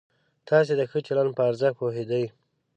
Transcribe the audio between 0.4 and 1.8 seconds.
تاسې د ښه چلند په ارزښت